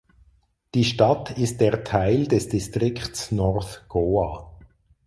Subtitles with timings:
[0.73, 4.49] Die Stadt ist der Teil des Distrikts North Goa.